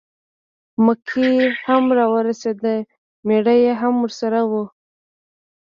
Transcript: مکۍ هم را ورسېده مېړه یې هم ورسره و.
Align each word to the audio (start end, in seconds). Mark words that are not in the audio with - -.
مکۍ 0.85 1.31
هم 1.65 1.83
را 1.97 2.05
ورسېده 2.13 2.75
مېړه 3.27 3.55
یې 3.63 3.71
هم 3.81 3.93
ورسره 4.03 4.41
و. 4.49 4.51